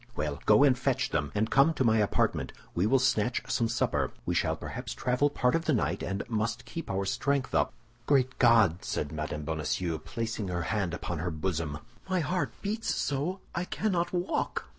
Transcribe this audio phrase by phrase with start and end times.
[0.15, 2.53] "Well, go and fetch them, and come to my apartment.
[2.73, 6.65] We will snatch some supper; we shall perhaps travel part of the night, and must
[6.65, 7.71] keep our strength up."
[8.07, 9.43] "Great God!" said Mme.
[9.45, 11.77] Bonacieux, placing her hand upon her bosom,
[12.09, 14.69] "my heart beats so I cannot walk."